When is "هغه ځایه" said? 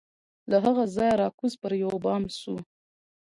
0.65-1.15